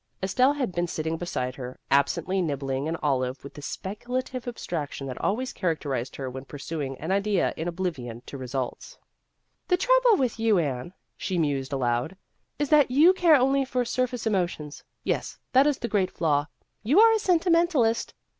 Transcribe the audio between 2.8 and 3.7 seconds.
an olive with the